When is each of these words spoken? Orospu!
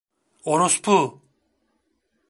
Orospu! 0.51 0.97